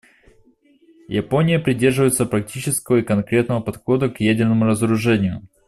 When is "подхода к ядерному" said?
3.59-4.65